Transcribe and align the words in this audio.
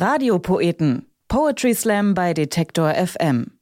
Radiopoeten. 0.00 1.06
Poetry 1.26 1.74
Slam 1.74 2.14
bei 2.14 2.32
Detektor 2.32 2.94
FM. 2.94 3.58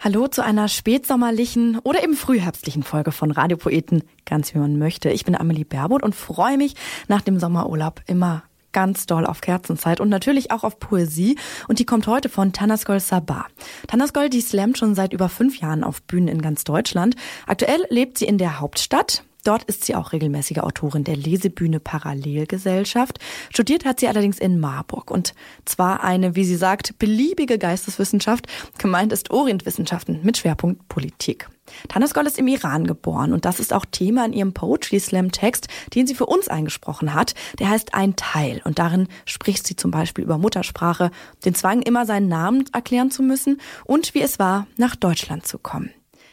Hallo 0.00 0.26
zu 0.26 0.42
einer 0.42 0.68
spätsommerlichen 0.68 1.78
oder 1.80 2.02
eben 2.02 2.14
frühherbstlichen 2.14 2.82
Folge 2.82 3.12
von 3.12 3.30
Radiopoeten, 3.30 4.04
ganz 4.24 4.54
wie 4.54 4.58
man 4.58 4.78
möchte. 4.78 5.10
Ich 5.10 5.26
bin 5.26 5.36
Amelie 5.36 5.66
Berbot 5.66 6.02
und 6.02 6.14
freue 6.14 6.56
mich 6.56 6.76
nach 7.08 7.20
dem 7.20 7.38
Sommerurlaub 7.38 8.00
immer 8.06 8.44
ganz 8.72 9.04
doll 9.04 9.26
auf 9.26 9.42
Kerzenzeit 9.42 10.00
und 10.00 10.08
natürlich 10.08 10.50
auch 10.50 10.64
auf 10.64 10.78
Poesie. 10.78 11.36
Und 11.68 11.78
die 11.78 11.84
kommt 11.84 12.06
heute 12.06 12.30
von 12.30 12.54
Tanaskol 12.54 12.98
Sabah. 12.98 13.44
Tanaskol, 13.88 14.30
die 14.30 14.40
slammt 14.40 14.78
schon 14.78 14.94
seit 14.94 15.12
über 15.12 15.28
fünf 15.28 15.60
Jahren 15.60 15.84
auf 15.84 16.00
Bühnen 16.04 16.28
in 16.28 16.40
ganz 16.40 16.64
Deutschland. 16.64 17.16
Aktuell 17.46 17.84
lebt 17.90 18.16
sie 18.16 18.24
in 18.24 18.38
der 18.38 18.60
Hauptstadt. 18.60 19.24
Dort 19.44 19.64
ist 19.64 19.84
sie 19.84 19.96
auch 19.96 20.12
regelmäßige 20.12 20.58
Autorin 20.58 21.02
der 21.02 21.16
Lesebühne 21.16 21.80
Parallelgesellschaft. 21.80 23.18
Studiert 23.50 23.84
hat 23.84 23.98
sie 23.98 24.06
allerdings 24.06 24.38
in 24.38 24.60
Marburg 24.60 25.10
und 25.10 25.34
zwar 25.64 26.04
eine, 26.04 26.36
wie 26.36 26.44
sie 26.44 26.56
sagt, 26.56 26.98
beliebige 26.98 27.58
Geisteswissenschaft. 27.58 28.46
Gemeint 28.78 29.12
ist 29.12 29.30
Orientwissenschaften 29.30 30.20
mit 30.22 30.38
Schwerpunkt 30.38 30.86
Politik. 30.88 31.48
Tanas 31.88 32.12
ist 32.12 32.38
im 32.38 32.48
Iran 32.48 32.86
geboren 32.86 33.32
und 33.32 33.44
das 33.44 33.58
ist 33.58 33.72
auch 33.72 33.84
Thema 33.84 34.24
in 34.26 34.32
ihrem 34.32 34.52
Poetry 34.52 35.00
Slam 35.00 35.32
Text, 35.32 35.68
den 35.94 36.06
sie 36.06 36.14
für 36.14 36.26
uns 36.26 36.48
eingesprochen 36.48 37.14
hat. 37.14 37.34
Der 37.58 37.68
heißt 37.68 37.94
Ein 37.94 38.14
Teil 38.14 38.60
und 38.64 38.78
darin 38.78 39.08
spricht 39.24 39.66
sie 39.66 39.76
zum 39.76 39.90
Beispiel 39.90 40.24
über 40.24 40.38
Muttersprache, 40.38 41.10
den 41.44 41.54
Zwang, 41.54 41.82
immer 41.82 42.06
seinen 42.06 42.28
Namen 42.28 42.64
erklären 42.72 43.10
zu 43.10 43.22
müssen 43.22 43.60
und 43.84 44.14
wie 44.14 44.22
es 44.22 44.38
war, 44.38 44.66
nach 44.76 44.94
Deutschland 44.94 45.46
zu 45.46 45.58
kommen. 45.58 45.90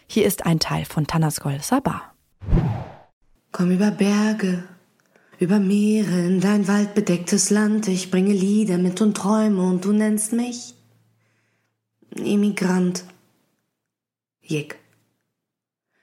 Hier 0.08 0.26
ist 0.26 0.46
ein 0.46 0.60
Teil 0.60 0.86
von 0.86 1.08
Tanaskol 1.08 1.60
Sabah. 1.62 2.02
Komm 3.52 3.72
über 3.72 3.90
Berge, 3.90 4.64
über 5.40 5.60
Meere 5.60 6.20
in 6.20 6.40
dein 6.40 6.68
waldbedecktes 6.68 7.50
Land. 7.50 7.88
Ich 7.88 8.12
bringe 8.12 8.32
Lieder 8.32 8.78
mit 8.78 9.02
und 9.02 9.18
Träume 9.18 9.64
und 9.64 9.84
du 9.86 9.92
nennst 9.92 10.34
mich 10.34 10.76
Immigrant. 12.16 13.06
Jick. 14.42 14.78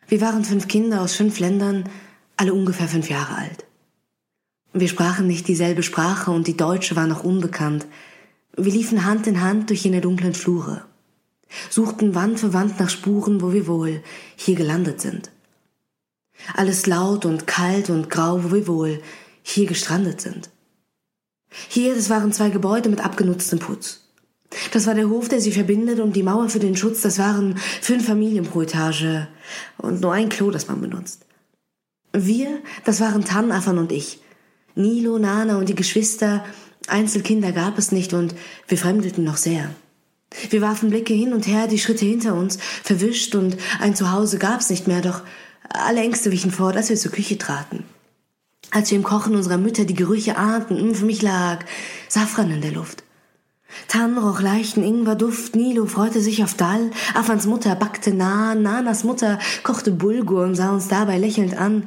Wir 0.08 0.20
waren 0.20 0.44
fünf 0.44 0.66
Kinder 0.68 1.00
aus 1.02 1.14
fünf 1.14 1.38
Ländern, 1.38 1.88
alle 2.36 2.52
ungefähr 2.52 2.88
fünf 2.88 3.10
Jahre 3.10 3.36
alt. 3.36 3.64
Wir 4.72 4.88
sprachen 4.88 5.26
nicht 5.26 5.48
dieselbe 5.48 5.82
Sprache 5.82 6.30
und 6.30 6.46
die 6.46 6.56
Deutsche 6.56 6.96
war 6.96 7.06
noch 7.06 7.24
unbekannt. 7.24 7.86
Wir 8.56 8.72
liefen 8.72 9.04
Hand 9.04 9.26
in 9.26 9.40
Hand 9.40 9.70
durch 9.70 9.84
jene 9.84 10.00
dunklen 10.00 10.34
Flure, 10.34 10.84
suchten 11.70 12.14
Wand 12.14 12.40
für 12.40 12.52
Wand 12.52 12.78
nach 12.80 12.90
Spuren, 12.90 13.40
wo 13.40 13.52
wir 13.52 13.66
wohl 13.66 14.02
hier 14.36 14.56
gelandet 14.56 15.00
sind. 15.00 15.30
Alles 16.54 16.86
laut 16.86 17.24
und 17.24 17.46
kalt 17.46 17.90
und 17.90 18.10
grau, 18.10 18.44
wo 18.44 18.52
wir 18.52 18.66
wohl 18.66 19.02
hier 19.42 19.66
gestrandet 19.66 20.20
sind. 20.20 20.50
Hier, 21.68 21.94
das 21.94 22.10
waren 22.10 22.32
zwei 22.32 22.50
Gebäude 22.50 22.88
mit 22.88 23.04
abgenutztem 23.04 23.58
Putz. 23.58 24.02
Das 24.72 24.86
war 24.86 24.94
der 24.94 25.08
Hof, 25.08 25.28
der 25.28 25.40
sie 25.40 25.52
verbindet 25.52 26.00
und 26.00 26.14
die 26.14 26.22
Mauer 26.22 26.48
für 26.48 26.58
den 26.58 26.76
Schutz, 26.76 27.00
das 27.00 27.18
waren 27.18 27.56
fünf 27.80 28.06
Familien 28.06 28.44
pro 28.44 28.62
Etage 28.62 29.26
und 29.78 30.00
nur 30.00 30.12
ein 30.12 30.28
Klo, 30.28 30.50
das 30.50 30.68
man 30.68 30.80
benutzt. 30.80 31.26
Wir, 32.12 32.60
das 32.84 33.00
waren 33.00 33.24
Tan, 33.24 33.52
Afan 33.52 33.78
und 33.78 33.92
ich. 33.92 34.20
Nilo, 34.74 35.18
Nana 35.18 35.58
und 35.58 35.68
die 35.68 35.74
Geschwister, 35.74 36.44
Einzelkinder 36.86 37.52
gab 37.52 37.78
es 37.78 37.92
nicht 37.92 38.12
und 38.12 38.34
wir 38.68 38.78
fremdelten 38.78 39.24
noch 39.24 39.36
sehr. 39.36 39.70
Wir 40.50 40.60
warfen 40.60 40.90
Blicke 40.90 41.14
hin 41.14 41.32
und 41.32 41.46
her, 41.46 41.66
die 41.66 41.78
Schritte 41.78 42.04
hinter 42.04 42.34
uns, 42.34 42.58
verwischt 42.82 43.34
und 43.34 43.56
ein 43.80 43.94
Zuhause 43.94 44.38
gab's 44.38 44.70
nicht 44.70 44.86
mehr, 44.86 45.00
doch 45.00 45.22
alle 45.68 46.00
Ängste 46.00 46.32
wichen 46.32 46.50
fort, 46.50 46.76
als 46.76 46.88
wir 46.88 46.96
zur 46.96 47.12
Küche 47.12 47.38
traten. 47.38 47.84
Als 48.70 48.90
wir 48.90 48.98
im 48.98 49.04
Kochen 49.04 49.36
unserer 49.36 49.58
Mütter 49.58 49.84
die 49.84 49.94
Gerüche 49.94 50.36
ahnten, 50.36 50.78
hm, 50.78 50.94
für 50.94 51.04
mich 51.04 51.22
lag 51.22 51.64
Safran 52.08 52.50
in 52.50 52.60
der 52.60 52.72
Luft. 52.72 53.04
Tan 53.88 54.16
roch 54.16 54.40
leichten 54.40 54.82
Ingwerduft, 54.82 55.54
Nilo 55.54 55.86
freute 55.86 56.20
sich 56.20 56.42
auf 56.42 56.54
Dall, 56.54 56.90
Afans 57.14 57.46
Mutter 57.46 57.74
backte 57.74 58.14
Naan, 58.14 58.62
Nanas 58.62 59.04
Mutter 59.04 59.38
kochte 59.62 59.90
Bulgur 59.90 60.44
und 60.44 60.54
sah 60.54 60.70
uns 60.70 60.88
dabei 60.88 61.18
lächelnd 61.18 61.56
an. 61.56 61.84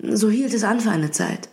So 0.00 0.30
hielt 0.30 0.54
es 0.54 0.64
an 0.64 0.80
für 0.80 0.90
eine 0.90 1.10
Zeit. 1.10 1.48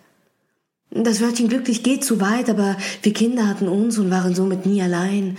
Das 0.92 1.20
Wörtchen 1.20 1.50
glücklich 1.50 1.84
geht 1.84 2.06
zu 2.06 2.22
weit, 2.22 2.50
aber 2.50 2.78
wir 3.02 3.14
Kinder 3.14 3.48
hatten 3.48 3.68
uns 3.68 3.98
und 3.98 4.12
waren 4.12 4.34
somit 4.34 4.66
nie 4.66 4.82
allein. 4.82 5.38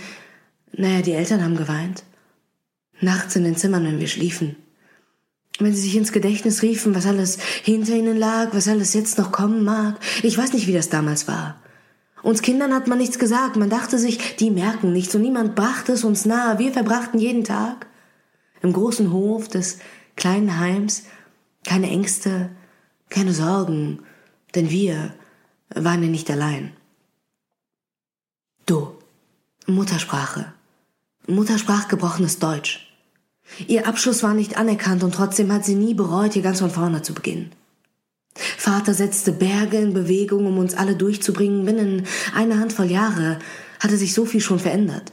Naja, 0.73 1.01
die 1.01 1.13
Eltern 1.13 1.43
haben 1.43 1.57
geweint. 1.57 2.03
Nachts 3.01 3.35
in 3.35 3.43
den 3.43 3.55
Zimmern, 3.55 3.85
wenn 3.85 3.99
wir 3.99 4.07
schliefen 4.07 4.55
wenn 5.59 5.73
sie 5.73 5.81
sich 5.81 5.95
ins 5.95 6.11
Gedächtnis 6.11 6.61
riefen, 6.61 6.95
was 6.95 7.05
alles 7.05 7.37
hinter 7.63 7.95
ihnen 7.95 8.17
lag, 8.17 8.49
was 8.53 8.67
alles 8.67 8.93
jetzt 8.93 9.17
noch 9.17 9.31
kommen 9.31 9.63
mag. 9.63 9.95
Ich 10.23 10.37
weiß 10.37 10.53
nicht, 10.53 10.67
wie 10.67 10.73
das 10.73 10.89
damals 10.89 11.27
war. 11.27 11.59
Uns 12.23 12.41
Kindern 12.41 12.73
hat 12.73 12.87
man 12.87 12.97
nichts 12.97 13.19
gesagt, 13.19 13.55
man 13.55 13.69
dachte 13.69 13.97
sich, 13.97 14.35
die 14.37 14.51
merken 14.51 14.91
nichts 14.91 15.15
und 15.15 15.21
niemand 15.21 15.55
brachte 15.55 15.93
es 15.93 16.03
uns 16.03 16.25
nahe. 16.25 16.59
Wir 16.59 16.73
verbrachten 16.73 17.19
jeden 17.19 17.43
Tag 17.43 17.87
im 18.61 18.73
großen 18.73 19.11
Hof 19.11 19.47
des 19.47 19.79
kleinen 20.15 20.59
Heims 20.59 21.03
keine 21.65 21.89
Ängste, 21.89 22.49
keine 23.09 23.33
Sorgen, 23.33 23.99
denn 24.55 24.69
wir 24.69 25.13
waren 25.69 26.01
ja 26.01 26.09
nicht 26.09 26.29
allein. 26.31 26.73
Du, 28.65 28.95
Muttersprache, 29.65 30.53
Muttersprach 31.27 31.87
gebrochenes 31.87 32.39
Deutsch. 32.39 32.87
Ihr 33.67 33.87
Abschluss 33.87 34.23
war 34.23 34.33
nicht 34.33 34.57
anerkannt 34.57 35.03
und 35.03 35.15
trotzdem 35.15 35.51
hat 35.51 35.65
sie 35.65 35.75
nie 35.75 35.93
bereut, 35.93 36.33
hier 36.33 36.41
ganz 36.41 36.59
von 36.59 36.69
vorne 36.69 37.01
zu 37.01 37.13
beginnen. 37.13 37.51
Vater 38.35 38.93
setzte 38.93 39.31
Berge 39.31 39.77
in 39.77 39.93
Bewegung, 39.93 40.45
um 40.45 40.57
uns 40.57 40.75
alle 40.75 40.95
durchzubringen. 40.95 41.65
Binnen 41.65 42.05
einer 42.35 42.59
Handvoll 42.59 42.91
Jahre 42.91 43.39
hatte 43.79 43.97
sich 43.97 44.13
so 44.13 44.25
viel 44.25 44.41
schon 44.41 44.59
verändert. 44.59 45.11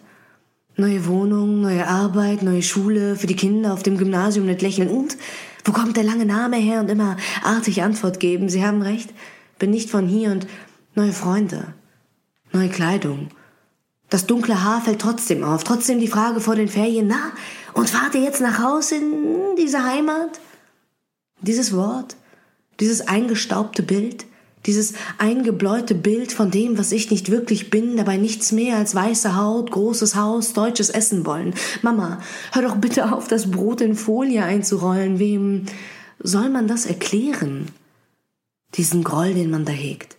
Neue 0.76 1.06
Wohnung, 1.06 1.60
neue 1.60 1.86
Arbeit, 1.86 2.42
neue 2.42 2.62
Schule, 2.62 3.16
für 3.16 3.28
die 3.28 3.36
Kinder 3.36 3.72
auf 3.72 3.82
dem 3.82 3.96
Gymnasium 3.96 4.46
nicht 4.46 4.60
lächeln 4.60 4.88
und 4.88 5.16
wo 5.64 5.72
kommt 5.72 5.96
der 5.96 6.04
lange 6.04 6.26
Name 6.26 6.56
her 6.56 6.80
und 6.80 6.90
immer 6.90 7.16
artig 7.42 7.82
Antwort 7.82 8.20
geben. 8.20 8.48
Sie 8.48 8.64
haben 8.64 8.82
recht, 8.82 9.10
bin 9.58 9.70
nicht 9.70 9.88
von 9.88 10.06
hier 10.08 10.30
und 10.32 10.46
neue 10.94 11.12
Freunde, 11.12 11.74
neue 12.52 12.68
Kleidung. 12.68 13.28
Das 14.14 14.26
dunkle 14.26 14.62
Haar 14.62 14.80
fällt 14.80 15.00
trotzdem 15.00 15.42
auf, 15.42 15.64
trotzdem 15.64 15.98
die 15.98 16.06
Frage 16.06 16.38
vor 16.38 16.54
den 16.54 16.68
Ferien, 16.68 17.08
na, 17.08 17.32
und 17.72 17.90
fahrt 17.90 18.14
ihr 18.14 18.20
jetzt 18.20 18.40
nach 18.40 18.62
Hause 18.62 18.94
in 18.94 19.56
diese 19.58 19.82
Heimat? 19.82 20.38
Dieses 21.40 21.74
Wort, 21.74 22.14
dieses 22.78 23.08
eingestaubte 23.08 23.82
Bild, 23.82 24.24
dieses 24.66 24.92
eingebläute 25.18 25.96
Bild 25.96 26.30
von 26.30 26.52
dem, 26.52 26.78
was 26.78 26.92
ich 26.92 27.10
nicht 27.10 27.28
wirklich 27.28 27.70
bin, 27.70 27.96
dabei 27.96 28.16
nichts 28.16 28.52
mehr 28.52 28.76
als 28.76 28.94
weiße 28.94 29.36
Haut, 29.36 29.72
großes 29.72 30.14
Haus, 30.14 30.52
deutsches 30.52 30.90
Essen 30.90 31.26
wollen. 31.26 31.52
Mama, 31.82 32.20
hör 32.52 32.62
doch 32.62 32.76
bitte 32.76 33.12
auf, 33.12 33.26
das 33.26 33.50
Brot 33.50 33.80
in 33.80 33.96
Folie 33.96 34.44
einzurollen. 34.44 35.18
Wem 35.18 35.66
soll 36.20 36.50
man 36.50 36.68
das 36.68 36.86
erklären? 36.86 37.66
Diesen 38.76 39.02
Groll, 39.02 39.34
den 39.34 39.50
man 39.50 39.64
da 39.64 39.72
hegt. 39.72 40.13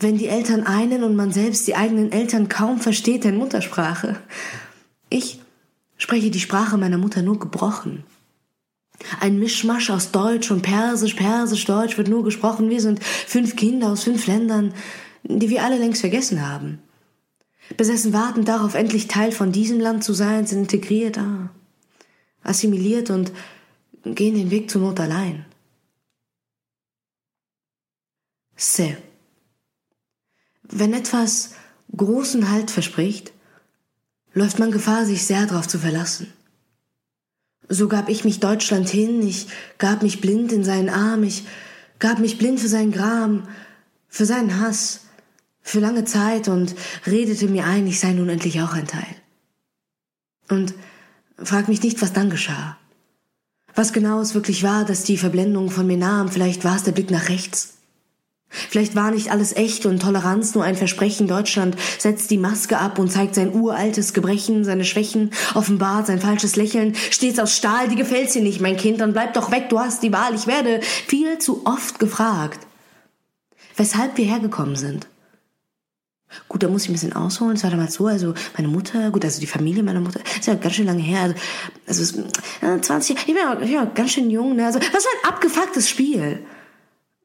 Wenn 0.00 0.16
die 0.16 0.28
Eltern 0.28 0.64
einen 0.64 1.04
und 1.04 1.14
man 1.14 1.30
selbst 1.30 1.66
die 1.66 1.76
eigenen 1.76 2.10
Eltern 2.10 2.48
kaum 2.48 2.80
versteht 2.80 3.26
in 3.26 3.36
Muttersprache. 3.36 4.16
Ich 5.10 5.40
spreche 5.98 6.30
die 6.30 6.40
Sprache 6.40 6.78
meiner 6.78 6.96
Mutter 6.96 7.20
nur 7.20 7.38
gebrochen. 7.38 8.04
Ein 9.20 9.38
Mischmasch 9.38 9.90
aus 9.90 10.10
Deutsch 10.10 10.50
und 10.50 10.62
Persisch, 10.62 11.14
Persisch, 11.14 11.64
Deutsch 11.66 11.98
wird 11.98 12.08
nur 12.08 12.24
gesprochen. 12.24 12.70
Wir 12.70 12.80
sind 12.80 13.02
fünf 13.04 13.56
Kinder 13.56 13.90
aus 13.90 14.04
fünf 14.04 14.26
Ländern, 14.26 14.74
die 15.22 15.50
wir 15.50 15.64
alle 15.64 15.78
längst 15.78 16.00
vergessen 16.00 16.46
haben. 16.46 16.78
Besessen 17.76 18.12
warten 18.12 18.44
darauf, 18.44 18.74
endlich 18.74 19.06
Teil 19.06 19.32
von 19.32 19.52
diesem 19.52 19.80
Land 19.80 20.02
zu 20.02 20.12
sein, 20.12 20.46
sind 20.46 20.60
integriert, 20.60 21.18
ah, 21.18 21.50
assimiliert 22.42 23.10
und 23.10 23.32
gehen 24.04 24.34
den 24.34 24.50
Weg 24.50 24.70
zur 24.70 24.80
Not 24.82 24.98
allein. 24.98 25.44
Se. 28.56 28.96
Wenn 30.70 30.94
etwas 30.94 31.50
großen 31.96 32.50
Halt 32.50 32.70
verspricht, 32.70 33.32
läuft 34.32 34.58
man 34.58 34.70
Gefahr, 34.70 35.04
sich 35.04 35.26
sehr 35.26 35.46
darauf 35.46 35.66
zu 35.66 35.78
verlassen. 35.78 36.32
So 37.68 37.88
gab 37.88 38.08
ich 38.08 38.24
mich 38.24 38.40
Deutschland 38.40 38.88
hin, 38.88 39.26
ich 39.26 39.48
gab 39.78 40.02
mich 40.02 40.20
blind 40.20 40.52
in 40.52 40.64
seinen 40.64 40.88
Arm, 40.88 41.22
ich 41.22 41.44
gab 41.98 42.18
mich 42.18 42.38
blind 42.38 42.60
für 42.60 42.68
seinen 42.68 42.92
Gram, 42.92 43.46
für 44.08 44.26
seinen 44.26 44.60
Hass, 44.60 45.02
für 45.62 45.80
lange 45.80 46.04
Zeit 46.04 46.48
und 46.48 46.74
redete 47.06 47.46
mir 47.46 47.66
ein, 47.66 47.86
ich 47.86 48.00
sei 48.00 48.12
nun 48.12 48.28
endlich 48.28 48.60
auch 48.60 48.72
ein 48.72 48.86
Teil. 48.86 49.16
Und 50.48 50.74
frag 51.38 51.68
mich 51.68 51.82
nicht, 51.82 52.02
was 52.02 52.12
dann 52.12 52.30
geschah. 52.30 52.76
Was 53.74 53.92
genau 53.92 54.20
es 54.20 54.34
wirklich 54.34 54.64
war, 54.64 54.84
dass 54.84 55.04
die 55.04 55.16
Verblendung 55.16 55.70
von 55.70 55.86
mir 55.86 55.96
nahm, 55.96 56.28
vielleicht 56.28 56.64
war 56.64 56.76
es 56.76 56.82
der 56.82 56.92
Blick 56.92 57.10
nach 57.10 57.28
rechts. 57.28 57.79
Vielleicht 58.50 58.96
war 58.96 59.12
nicht 59.12 59.30
alles 59.30 59.54
echt 59.54 59.86
und 59.86 60.02
Toleranz 60.02 60.56
nur 60.56 60.64
ein 60.64 60.74
Versprechen. 60.74 61.28
Deutschland 61.28 61.76
setzt 61.98 62.32
die 62.32 62.36
Maske 62.36 62.78
ab 62.78 62.98
und 62.98 63.10
zeigt 63.10 63.36
sein 63.36 63.54
uraltes 63.54 64.12
Gebrechen, 64.12 64.64
seine 64.64 64.84
Schwächen, 64.84 65.30
offenbart 65.54 66.08
sein 66.08 66.20
falsches 66.20 66.56
Lächeln, 66.56 66.96
stets 67.10 67.38
aus 67.38 67.56
Stahl, 67.56 67.88
die 67.88 67.94
gefällt 67.94 68.34
dir 68.34 68.42
nicht, 68.42 68.60
mein 68.60 68.76
Kind, 68.76 69.00
dann 69.00 69.12
bleib 69.12 69.34
doch 69.34 69.52
weg, 69.52 69.68
du 69.68 69.78
hast 69.78 70.02
die 70.02 70.12
Wahl. 70.12 70.34
Ich 70.34 70.48
werde 70.48 70.80
viel 70.82 71.38
zu 71.38 71.62
oft 71.64 72.00
gefragt, 72.00 72.58
weshalb 73.76 74.18
wir 74.18 74.24
hergekommen 74.24 74.74
sind. 74.74 75.06
Gut, 76.48 76.62
da 76.62 76.68
muss 76.68 76.84
ich 76.84 76.90
ein 76.90 76.92
bisschen 76.92 77.12
ausholen. 77.12 77.56
Es 77.56 77.64
war 77.64 77.70
damals 77.70 77.94
so, 77.94 78.06
also 78.06 78.34
meine 78.56 78.68
Mutter, 78.68 79.10
gut, 79.10 79.24
also 79.24 79.40
die 79.40 79.46
Familie 79.46 79.82
meiner 79.82 80.00
Mutter, 80.00 80.20
ist 80.38 80.46
ja 80.46 80.54
ganz 80.54 80.74
schön 80.74 80.86
lange 80.86 81.02
her. 81.02 81.22
Also, 81.22 81.34
also 81.86 82.02
es, 82.02 82.62
äh, 82.62 82.80
20, 82.80 83.16
ich 83.16 83.26
bin, 83.26 83.36
ja, 83.36 83.52
ich 83.54 83.58
bin 83.60 83.72
ja 83.72 83.84
ganz 83.84 84.12
schön 84.12 84.30
jung. 84.30 84.54
Ne? 84.54 84.66
Also, 84.66 84.78
was 84.78 85.04
für 85.04 85.08
ein 85.22 85.32
abgefucktes 85.32 85.88
Spiel. 85.88 86.40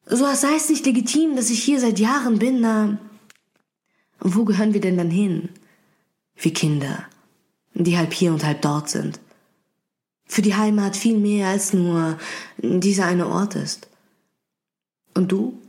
So 0.06 0.25
als 0.25 0.42
sei 0.42 0.56
es 0.56 0.69
nicht 0.69 0.86
legitim, 0.86 1.36
dass 1.36 1.50
ich 1.50 1.63
hier 1.63 1.80
seit 1.80 2.00
Jahren 2.00 2.40
bin. 2.40 2.62
Na, 2.62 2.98
wo 4.19 4.46
gehören 4.46 4.74
wir 4.74 4.81
denn 4.81 4.98
dann 4.98 5.10
hin? 5.10 5.50
Wie 6.36 6.54
Kinder, 6.54 7.06
die 7.74 7.98
halb 7.98 8.13
hier 8.13 8.31
und 8.31 8.44
halb 8.44 8.62
dort 8.62 8.90
sind. 8.90 9.19
Für 10.25 10.42
die 10.42 10.56
Heimat 10.56 10.98
viel 10.98 11.18
mehr 11.18 11.48
als 11.48 11.74
nur 11.74 12.18
dieser 12.57 13.06
eine 13.06 13.28
Ort 13.28 13.56
ist. 13.56 13.88
Und 15.13 15.31
du? 15.31 15.60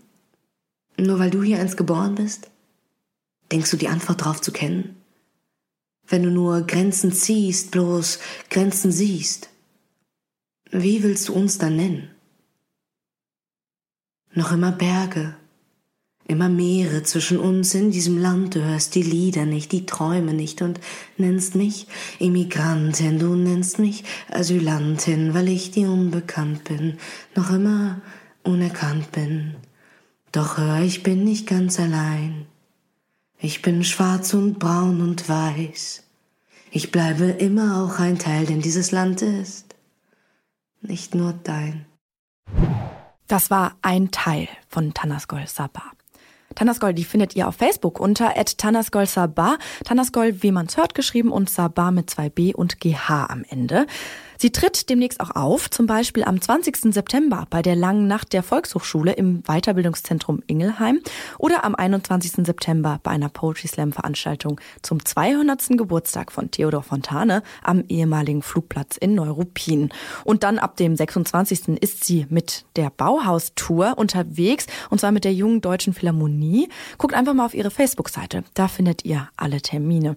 Nur 0.98 1.18
weil 1.18 1.30
du 1.30 1.42
hier 1.42 1.60
einst 1.60 1.76
geboren 1.76 2.14
bist? 2.14 2.50
Denkst 3.52 3.70
du 3.70 3.76
die 3.76 3.88
Antwort 3.88 4.24
drauf 4.24 4.40
zu 4.40 4.50
kennen? 4.50 4.96
Wenn 6.08 6.22
du 6.22 6.30
nur 6.30 6.62
Grenzen 6.62 7.12
ziehst, 7.12 7.70
bloß 7.70 8.18
Grenzen 8.50 8.92
siehst, 8.92 9.50
wie 10.70 11.02
willst 11.02 11.28
du 11.28 11.34
uns 11.34 11.58
dann 11.58 11.76
nennen? 11.76 12.15
Noch 14.36 14.52
immer 14.52 14.70
Berge, 14.70 15.34
immer 16.28 16.50
Meere 16.50 17.02
zwischen 17.02 17.38
uns 17.38 17.74
in 17.74 17.90
diesem 17.90 18.18
Land, 18.18 18.54
du 18.54 18.62
hörst 18.62 18.94
die 18.94 19.02
Lieder 19.02 19.46
nicht, 19.46 19.72
die 19.72 19.86
Träume 19.86 20.34
nicht 20.34 20.60
und 20.60 20.78
nennst 21.16 21.54
mich 21.54 21.86
Immigrantin, 22.18 23.18
du 23.18 23.34
nennst 23.34 23.78
mich 23.78 24.04
Asylantin, 24.30 25.32
weil 25.32 25.48
ich 25.48 25.70
dir 25.70 25.90
unbekannt 25.90 26.64
bin, 26.64 26.98
noch 27.34 27.50
immer 27.50 28.02
unerkannt 28.42 29.10
bin. 29.10 29.54
Doch 30.32 30.58
hör, 30.58 30.82
ich 30.82 31.02
bin 31.02 31.24
nicht 31.24 31.46
ganz 31.46 31.80
allein. 31.80 32.44
Ich 33.38 33.62
bin 33.62 33.84
schwarz 33.84 34.34
und 34.34 34.58
braun 34.58 35.00
und 35.00 35.30
weiß. 35.30 36.02
Ich 36.70 36.92
bleibe 36.92 37.24
immer 37.24 37.82
auch 37.82 37.98
ein 38.00 38.18
Teil, 38.18 38.44
denn 38.44 38.60
dieses 38.60 38.90
Land 38.90 39.22
ist 39.22 39.74
nicht 40.82 41.14
nur 41.14 41.32
dein. 41.42 41.86
Das 43.28 43.50
war 43.50 43.76
ein 43.82 44.10
Teil 44.10 44.48
von 44.68 44.94
Tanaskol 44.94 45.46
Sabah. 45.46 45.92
Tanaskol, 46.54 46.94
die 46.94 47.04
findet 47.04 47.34
ihr 47.36 47.48
auf 47.48 47.56
Facebook 47.56 47.98
unter 48.00 48.34
Tanaskol 48.34 49.06
Sabah. 49.06 49.58
Tanaskol, 49.84 50.42
wie 50.42 50.52
man's 50.52 50.76
hört, 50.76 50.94
geschrieben 50.94 51.30
und 51.30 51.50
Sabah 51.50 51.90
mit 51.90 52.08
zwei 52.08 52.30
B 52.30 52.54
und 52.54 52.80
GH 52.80 53.26
am 53.28 53.44
Ende. 53.48 53.86
Sie 54.38 54.50
tritt 54.50 54.90
demnächst 54.90 55.20
auch 55.20 55.30
auf, 55.34 55.70
zum 55.70 55.86
Beispiel 55.86 56.24
am 56.24 56.40
20. 56.40 56.92
September 56.94 57.46
bei 57.48 57.62
der 57.62 57.76
Langen 57.76 58.06
Nacht 58.06 58.32
der 58.32 58.42
Volkshochschule 58.42 59.12
im 59.12 59.42
Weiterbildungszentrum 59.44 60.42
Ingelheim 60.46 61.00
oder 61.38 61.64
am 61.64 61.74
21. 61.74 62.44
September 62.44 63.00
bei 63.02 63.12
einer 63.12 63.28
Poetry 63.28 63.68
Slam 63.68 63.92
Veranstaltung 63.92 64.60
zum 64.82 65.04
200. 65.04 65.68
Geburtstag 65.70 66.32
von 66.32 66.50
Theodor 66.50 66.82
Fontane 66.82 67.42
am 67.62 67.84
ehemaligen 67.88 68.42
Flugplatz 68.42 68.96
in 68.96 69.14
Neuruppin. 69.14 69.90
Und 70.24 70.42
dann 70.42 70.58
ab 70.58 70.76
dem 70.76 70.96
26. 70.96 71.80
ist 71.80 72.04
sie 72.04 72.26
mit 72.28 72.64
der 72.76 72.90
Bauhaus-Tour 72.90 73.94
unterwegs 73.96 74.66
und 74.90 75.00
zwar 75.00 75.12
mit 75.12 75.24
der 75.24 75.32
Jungen 75.32 75.60
Deutschen 75.60 75.94
Philharmonie. 75.94 76.68
Guckt 76.98 77.14
einfach 77.14 77.34
mal 77.34 77.46
auf 77.46 77.54
ihre 77.54 77.70
Facebook-Seite, 77.70 78.44
da 78.54 78.68
findet 78.68 79.04
ihr 79.04 79.28
alle 79.36 79.60
Termine. 79.60 80.16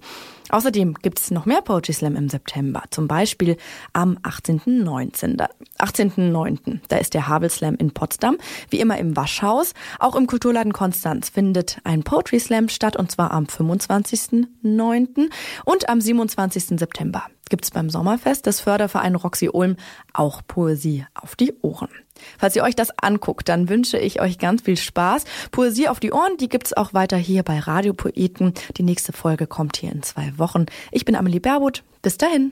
Außerdem 0.50 0.96
gibt 0.96 1.20
es 1.20 1.32
noch 1.32 1.46
mehr 1.46 1.62
Poetry 1.62 1.94
Slam 1.94 2.16
im 2.16 2.28
September. 2.28 2.84
Zum 2.90 3.08
Beispiel 3.08 3.58
am 3.94 4.09
18.9. 4.18 5.48
18.9. 5.78 6.80
Da 6.88 6.98
ist 6.98 7.14
der 7.14 7.28
Havel 7.28 7.50
Slam 7.50 7.76
in 7.76 7.92
Potsdam. 7.92 8.38
Wie 8.70 8.80
immer 8.80 8.98
im 8.98 9.16
Waschhaus. 9.16 9.74
Auch 10.00 10.16
im 10.16 10.28
Kulturladen 10.28 10.74
Konstanz 10.74 11.30
findet 11.30 11.80
ein 11.84 12.04
Poetry 12.04 12.40
Slam 12.40 12.70
statt 12.70 12.96
und 12.96 13.12
zwar 13.12 13.32
am 13.32 13.46
25.9. 13.46 15.30
und 15.66 15.90
am 15.90 16.02
27. 16.02 16.80
September 16.80 17.24
gibt's 17.50 17.72
beim 17.72 17.90
Sommerfest 17.90 18.46
des 18.46 18.62
Förderverein 18.62 19.16
Roxy 19.16 19.50
Ulm 19.52 19.76
auch 20.14 20.42
Poesie 20.48 21.06
auf 21.16 21.36
die 21.36 21.54
Ohren. 21.62 21.90
Falls 22.38 22.56
ihr 22.56 22.64
euch 22.64 22.76
das 22.76 22.92
anguckt, 23.02 23.50
dann 23.50 23.70
wünsche 23.70 23.98
ich 23.98 24.22
euch 24.22 24.38
ganz 24.38 24.62
viel 24.62 24.78
Spaß. 24.78 25.26
Poesie 25.52 25.90
auf 25.90 26.00
die 26.00 26.12
Ohren, 26.12 26.38
die 26.38 26.50
gibt's 26.50 26.74
auch 26.74 26.94
weiter 26.94 27.18
hier 27.18 27.44
bei 27.44 27.60
Radiopoeten. 27.60 28.54
Die 28.78 28.84
nächste 28.84 29.14
Folge 29.14 29.48
kommt 29.48 29.78
hier 29.78 29.92
in 29.92 30.04
zwei 30.04 30.38
Wochen. 30.38 30.66
Ich 30.92 31.06
bin 31.06 31.16
Amelie 31.16 31.40
Berbot. 31.40 31.84
Bis 32.02 32.18
dahin. 32.18 32.52